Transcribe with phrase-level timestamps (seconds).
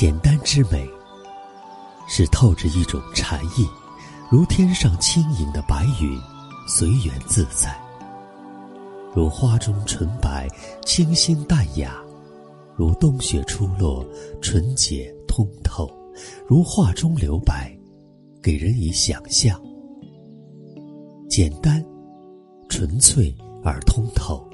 [0.00, 0.88] 简单之美，
[2.08, 3.68] 是透着一种禅意，
[4.30, 6.18] 如天上轻盈的白云，
[6.66, 7.68] 随缘自在；
[9.14, 10.48] 如花中纯白，
[10.86, 11.90] 清新淡雅；
[12.78, 14.02] 如冬雪初落，
[14.40, 15.86] 纯洁通透；
[16.48, 17.70] 如画中留白，
[18.42, 19.60] 给人以想象。
[21.28, 21.84] 简单、
[22.70, 24.48] 纯粹而通透，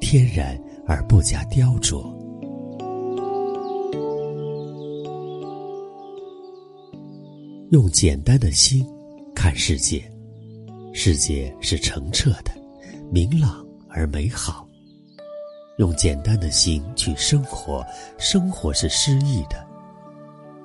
[0.00, 2.12] 天然而不加雕琢。
[7.70, 8.84] 用简单的心
[9.32, 10.02] 看世界，
[10.92, 12.50] 世界是澄澈的、
[13.12, 14.66] 明朗而美好。
[15.78, 17.86] 用简单的心去生活，
[18.18, 19.64] 生活是诗意的。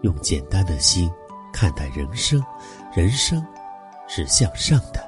[0.01, 1.07] 用简单的心
[1.53, 2.43] 看待人生，
[2.95, 3.45] 人生
[4.07, 5.07] 是向上的。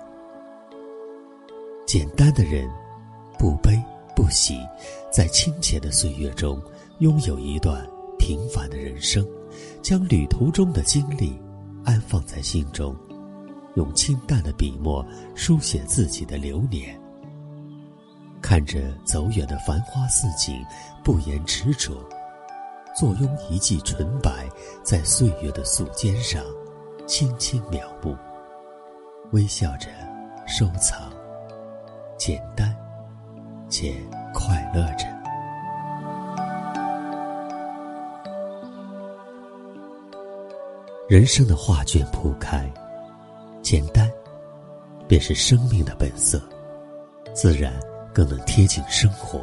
[1.87, 2.69] 简单的人，
[3.39, 3.75] 不悲
[4.15, 4.59] 不喜，
[5.11, 6.61] 在清浅的岁月中，
[6.99, 7.83] 拥有一段
[8.19, 9.27] 平凡的人生，
[9.81, 11.35] 将旅途中的经历。
[11.87, 12.93] 安放在心中，
[13.75, 16.99] 用清淡的笔墨书写自己的流年。
[18.41, 20.61] 看着走远的繁花似锦，
[21.01, 21.97] 不言执着，
[22.93, 24.49] 坐拥一季纯白，
[24.83, 26.43] 在岁月的素笺上
[27.05, 28.13] 轻轻描摹，
[29.31, 29.87] 微笑着
[30.45, 31.09] 收藏，
[32.17, 32.75] 简单
[33.69, 33.95] 且
[34.33, 35.16] 快乐着。
[41.07, 42.69] 人生的画卷铺开，
[43.61, 44.11] 简单，
[45.07, 46.37] 便是生命的本色，
[47.33, 47.73] 自然
[48.13, 49.41] 更能贴近生活。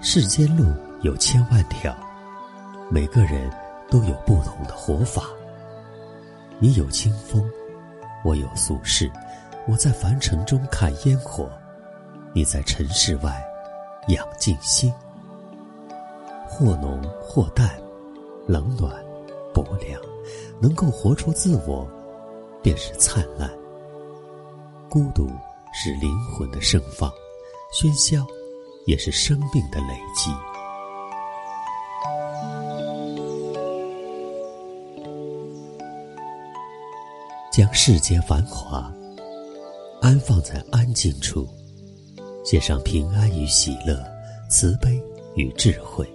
[0.00, 1.92] 世间路有千万条，
[2.92, 3.50] 每个人
[3.90, 4.98] 都有不同的活。
[5.04, 5.24] 法。
[6.60, 7.44] 你有清风，
[8.24, 9.10] 我有俗世，
[9.66, 11.50] 我在凡尘中看烟火，
[12.32, 13.44] 你在尘世外
[14.06, 14.94] 养静心。
[16.46, 17.68] 或浓或淡，
[18.46, 18.94] 冷暖。
[19.52, 20.00] 薄凉，
[20.60, 21.88] 能够活出自我，
[22.62, 23.50] 便是灿烂。
[24.88, 25.28] 孤独
[25.72, 27.10] 是灵魂的盛放，
[27.72, 28.26] 喧嚣
[28.86, 30.30] 也是生命的累积。
[37.50, 38.90] 将世间繁华
[40.00, 41.46] 安放在安静处，
[42.44, 44.02] 写上平安与喜乐，
[44.48, 44.98] 慈悲
[45.36, 46.06] 与智慧，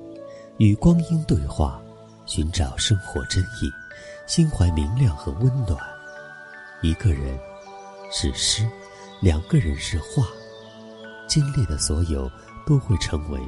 [0.57, 1.79] 与光阴对话。
[2.27, 3.71] 寻找生活真意，
[4.27, 5.79] 心怀明亮和温暖。
[6.81, 7.39] 一个人
[8.11, 8.69] 是诗，
[9.21, 10.27] 两个人是画，
[11.25, 12.29] 经历的所有
[12.65, 13.39] 都会成为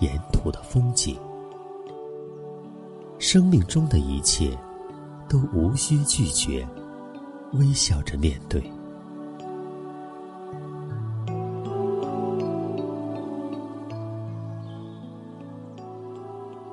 [0.00, 1.20] 沿途的风景。
[3.18, 4.58] 生命中的一切
[5.28, 6.66] 都无需拒绝，
[7.52, 8.62] 微笑着面对。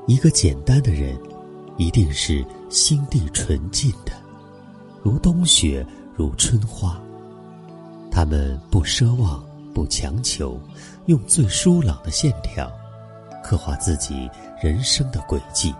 [0.07, 1.21] 一个简单的人。
[1.77, 4.11] 一定是心地纯净的，
[5.03, 7.01] 如冬雪，如春花。
[8.11, 9.43] 他们不奢望，
[9.73, 10.59] 不强求，
[11.05, 12.71] 用最疏朗的线条，
[13.43, 14.29] 刻画自己
[14.61, 15.73] 人生的轨迹。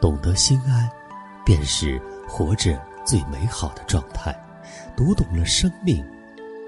[0.00, 0.88] 懂得心安，
[1.44, 4.32] 便是活着最美好的状态。
[4.96, 6.04] 读懂了生命，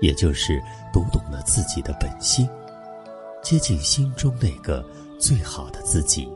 [0.03, 0.63] 也就是
[0.93, 2.49] 读懂了自己的本心，
[3.43, 4.85] 接近心中那个
[5.19, 6.29] 最好的自己。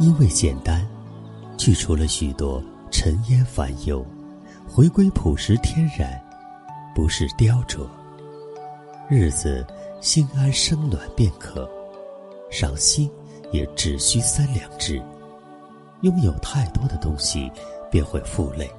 [0.00, 0.86] 因为简单，
[1.56, 4.06] 去除了许多尘烟烦忧，
[4.68, 6.20] 回归朴实天然，
[6.94, 7.84] 不是雕琢。
[9.08, 9.66] 日子
[10.00, 11.68] 心安生暖便可，
[12.48, 13.10] 赏心
[13.50, 15.02] 也只需三两支。
[16.02, 17.50] 拥有太多的东西，
[17.90, 18.70] 便会负累。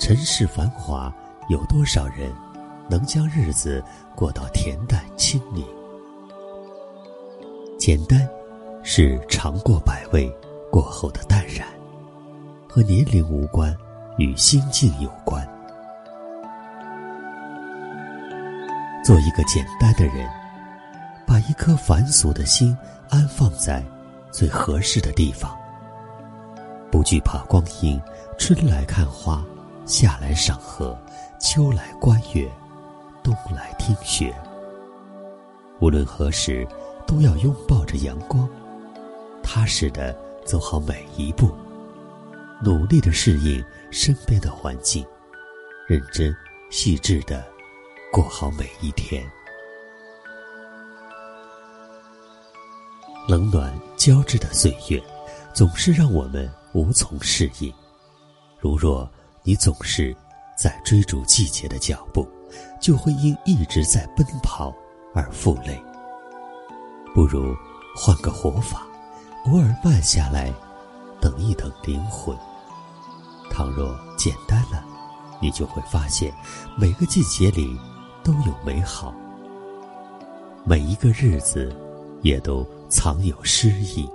[0.00, 1.14] 尘世繁华，
[1.48, 2.32] 有多少人
[2.88, 3.80] 能将日子
[4.16, 5.64] 过到恬淡清宁？
[7.78, 8.28] 简单。
[8.92, 10.28] 是尝过百味
[10.68, 11.64] 过后的淡然，
[12.68, 13.72] 和年龄无关，
[14.18, 15.48] 与心境有关。
[19.04, 20.28] 做一个简单的人，
[21.24, 22.76] 把一颗凡俗的心
[23.08, 23.80] 安放在
[24.32, 25.56] 最合适的地方，
[26.90, 28.02] 不惧怕光阴。
[28.38, 29.40] 春来看花，
[29.86, 30.98] 夏来赏荷，
[31.38, 32.50] 秋来观月，
[33.22, 34.34] 冬来听雪。
[35.78, 36.66] 无论何时，
[37.06, 38.48] 都要拥抱着阳光。
[39.42, 41.50] 踏实的走好每一步，
[42.62, 45.04] 努力的适应身边的环境，
[45.86, 46.34] 认真
[46.70, 47.44] 细致的
[48.12, 49.24] 过好每一天。
[53.28, 55.02] 冷暖交织的岁月，
[55.52, 57.72] 总是让我们无从适应。
[58.58, 59.08] 如若
[59.42, 60.16] 你总是
[60.56, 62.28] 在追逐季节的脚步，
[62.80, 64.74] 就会因一直在奔跑
[65.14, 65.80] 而负累。
[67.14, 67.54] 不如
[67.96, 68.86] 换个活法，
[69.46, 70.52] 偶尔慢下来，
[71.20, 72.36] 等一等灵魂。
[73.50, 74.84] 倘若简单了，
[75.40, 76.32] 你就会发现，
[76.76, 77.76] 每个季节里
[78.22, 79.14] 都有美好，
[80.64, 81.74] 每一个日子
[82.22, 84.08] 也都藏有诗意。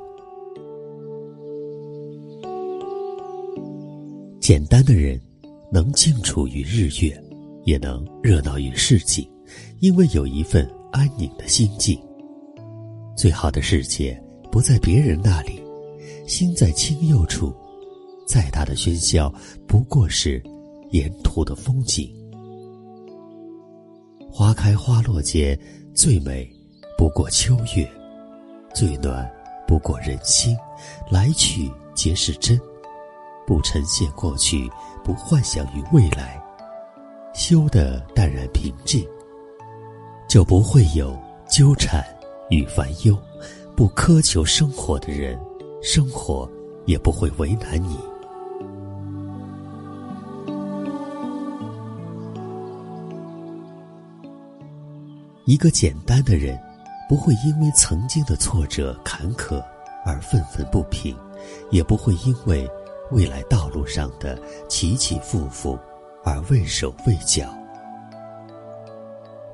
[4.40, 5.20] 简单的人，
[5.72, 7.20] 能静处于日月，
[7.64, 9.28] 也能热闹于市井，
[9.80, 12.00] 因为有一份安宁的心境。
[13.18, 14.22] 最好的世界
[14.56, 15.62] 不在别人那里，
[16.26, 17.54] 心在清幽处。
[18.26, 19.30] 再大的喧嚣，
[19.68, 20.42] 不过是
[20.92, 22.10] 沿途的风景。
[24.32, 25.60] 花开花落间，
[25.94, 26.50] 最美
[26.98, 27.86] 不过秋月，
[28.74, 29.30] 最暖
[29.68, 30.56] 不过人心。
[31.12, 32.58] 来去皆是真，
[33.46, 34.72] 不呈现过去，
[35.04, 36.42] 不幻想于未来，
[37.34, 39.06] 修得淡然平静，
[40.30, 41.14] 就不会有
[41.46, 42.02] 纠缠
[42.50, 43.20] 与烦忧。
[43.76, 45.38] 不苛求生活的人，
[45.82, 46.50] 生活
[46.86, 48.00] 也不会为难你。
[55.44, 56.58] 一个简单的人，
[57.10, 59.62] 不会因为曾经的挫折坎坷
[60.06, 61.14] 而愤愤不平，
[61.70, 62.66] 也不会因为
[63.12, 64.40] 未来道路上的
[64.70, 65.78] 起起伏伏
[66.24, 67.54] 而畏手畏脚，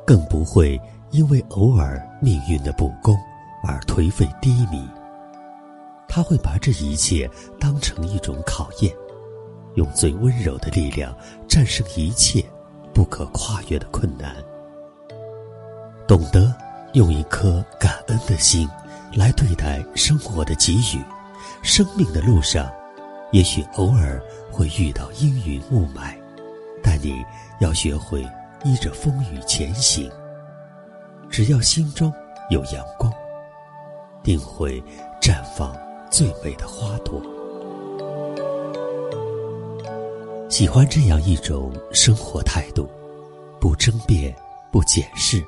[0.06, 0.80] 更不会
[1.10, 3.18] 因为偶尔命运的不公
[3.64, 4.88] 而颓废低迷。
[6.08, 7.30] 他会把这一切
[7.60, 8.94] 当成一种考验，
[9.76, 11.16] 用最温柔的力量
[11.48, 12.44] 战胜一切
[12.94, 14.36] 不可跨越的困难。
[16.06, 16.54] 懂得
[16.94, 18.68] 用一颗感恩的心
[19.14, 21.02] 来对待生活的给予，
[21.64, 22.70] 生命的路上，
[23.32, 24.22] 也许偶尔
[24.52, 26.14] 会遇到阴云雾霾，
[26.84, 27.24] 但你
[27.62, 28.28] 要学会
[28.66, 30.12] 依着风雨前行。
[31.30, 32.14] 只要心中
[32.50, 33.10] 有阳光，
[34.24, 34.82] 定会
[35.22, 35.76] 绽放
[36.10, 37.22] 最美的花朵。
[40.50, 42.90] 喜欢这样一种生活态度，
[43.60, 44.36] 不争辩，
[44.72, 45.44] 不解释。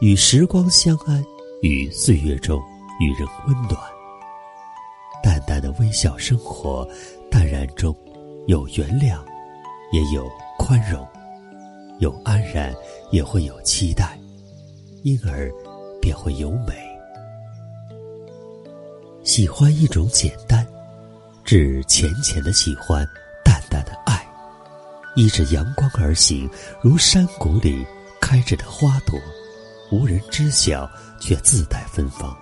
[0.00, 1.24] 与时光相安，
[1.62, 2.60] 与岁月中
[3.00, 3.78] 与人温暖。
[5.22, 6.86] 淡淡的微笑生活，
[7.30, 7.96] 淡然中
[8.46, 9.18] 有原谅，
[9.92, 10.28] 也有
[10.58, 11.06] 宽容，
[12.00, 12.74] 有安然，
[13.10, 14.18] 也会有期待，
[15.04, 15.50] 因而
[16.00, 16.91] 便会有美。
[19.24, 20.66] 喜欢一种简单，
[21.44, 23.06] 指浅浅的喜欢，
[23.44, 24.20] 淡淡的爱，
[25.14, 26.50] 依着阳光而行，
[26.82, 27.86] 如山谷里
[28.20, 29.18] 开着的花朵。
[29.92, 30.90] 无人知晓，
[31.20, 32.36] 却自带芬芳。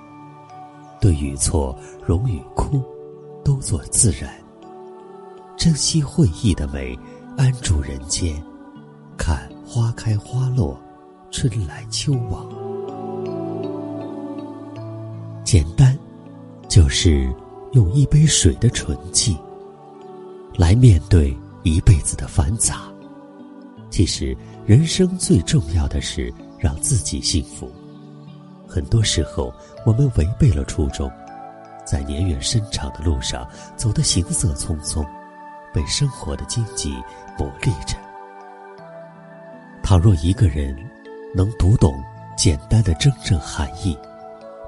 [1.01, 2.83] 对与错，荣与枯，
[3.45, 4.33] 都做自然。
[5.59, 6.99] 珍惜会意的美，
[7.37, 8.43] 安住人间，
[9.19, 10.81] 看花开花落，
[11.31, 12.49] 春来秋往。
[15.45, 15.99] 简单，
[16.71, 17.29] 就是
[17.73, 19.37] 用一杯水的纯净，
[20.55, 22.83] 来面对一辈子的繁杂。
[23.91, 24.35] 其实，
[24.65, 26.33] 人生最重要的是。
[26.63, 27.73] 让自己幸福。
[28.69, 29.51] 很多时候，
[29.87, 31.11] 我们违背了初衷，
[31.87, 35.03] 在年月深长的路上走得行色匆匆，
[35.73, 36.91] 被生活的荆棘
[37.39, 37.97] 磨砺着。
[39.83, 40.77] 倘若一个人
[41.35, 41.99] 能读懂
[42.37, 43.97] 简单的真正含义，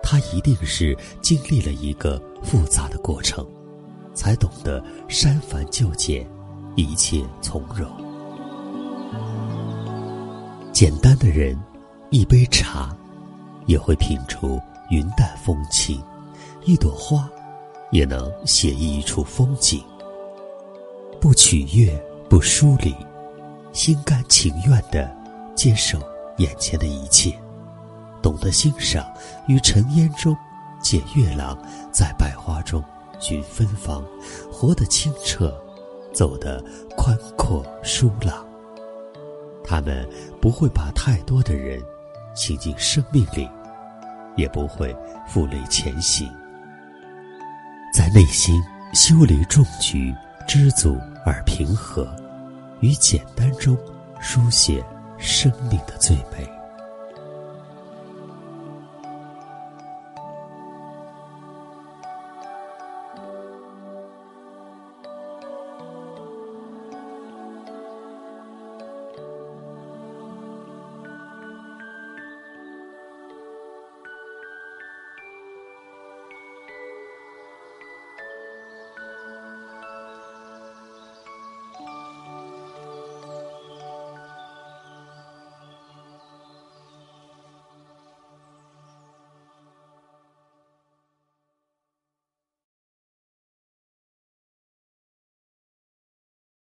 [0.03, 3.47] 他一定是经历了一个复杂的过程，
[4.15, 6.27] 才懂得删繁就简，
[6.77, 7.89] 一切从容。
[10.73, 11.59] 简单的人。
[12.15, 12.95] 一杯茶，
[13.65, 15.97] 也会品出云淡风轻；
[16.67, 17.27] 一朵花，
[17.91, 19.83] 也能写意一处风景。
[21.19, 21.91] 不取悦，
[22.29, 22.95] 不疏离，
[23.73, 25.11] 心甘情愿地
[25.55, 25.99] 接受
[26.37, 27.33] 眼前的一切，
[28.23, 29.05] 懂得欣赏，
[29.49, 30.37] 于尘烟中
[30.81, 31.59] 借月朗，
[31.91, 32.83] 在百花中
[33.19, 34.05] 寻芬芳，
[34.51, 35.53] 活得清澈，
[36.15, 36.65] 走得
[36.97, 38.47] 宽阔舒朗。
[39.65, 40.09] 他们
[40.41, 41.83] 不会把太多的人。
[42.35, 43.47] 倾进生命里，
[44.37, 44.97] 也不会
[45.29, 46.27] 负累前行。
[47.95, 48.59] 在内心
[48.95, 50.15] 修理种局，
[50.49, 52.09] 知足而平和，
[52.81, 53.77] 于简单中
[54.19, 54.83] 书写
[55.19, 56.51] 生命的最美。